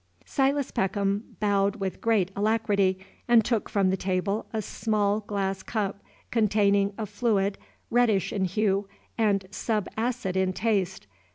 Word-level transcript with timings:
Silas 0.25 0.71
Peckham 0.71 1.37
bowed 1.39 1.75
with 1.75 2.01
great 2.01 2.31
alacrity, 2.35 2.97
and 3.27 3.45
took 3.45 3.69
from 3.69 3.91
the 3.91 3.95
table 3.95 4.47
a 4.51 4.59
small 4.59 5.19
glass 5.19 5.61
cup, 5.61 6.01
containing 6.31 6.91
a 6.97 7.05
fluid 7.05 7.59
reddish 7.91 8.33
in 8.33 8.45
hue 8.45 8.89
and 9.15 9.45
subacid 9.51 10.35
in 10.35 10.53
taste. 10.53 11.05